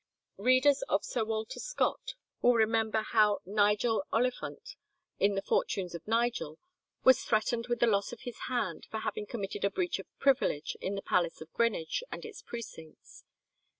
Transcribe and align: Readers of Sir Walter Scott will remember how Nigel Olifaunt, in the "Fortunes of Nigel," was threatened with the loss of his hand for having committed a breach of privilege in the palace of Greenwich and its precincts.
Readers 0.39 0.81
of 0.89 1.05
Sir 1.05 1.23
Walter 1.23 1.59
Scott 1.59 2.15
will 2.41 2.55
remember 2.55 3.03
how 3.03 3.39
Nigel 3.45 4.03
Olifaunt, 4.11 4.75
in 5.19 5.35
the 5.35 5.43
"Fortunes 5.43 5.93
of 5.93 6.07
Nigel," 6.07 6.57
was 7.03 7.21
threatened 7.23 7.67
with 7.67 7.79
the 7.81 7.85
loss 7.85 8.11
of 8.11 8.21
his 8.21 8.39
hand 8.47 8.87
for 8.89 9.01
having 9.01 9.27
committed 9.27 9.63
a 9.63 9.69
breach 9.69 9.99
of 9.99 10.07
privilege 10.17 10.75
in 10.81 10.95
the 10.95 11.03
palace 11.03 11.39
of 11.39 11.53
Greenwich 11.53 12.03
and 12.11 12.25
its 12.25 12.41
precincts. 12.41 13.25